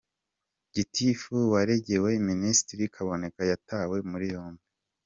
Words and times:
Huye: 0.03 0.69
Gitifu 0.75 1.35
waregewe 1.53 2.11
Minisitiri 2.29 2.83
Kaboneka 2.93 3.41
yatawe 3.51 3.97
muri 4.11 4.25
yombi. 4.35 4.65